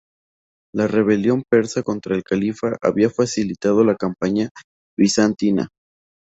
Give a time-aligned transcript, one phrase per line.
[0.73, 4.49] La rebelión persa contra el califa había facilitado la campaña
[4.97, 5.67] bizantina.